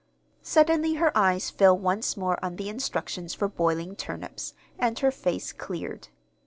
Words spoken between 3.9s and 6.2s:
turnips, and her face cleared.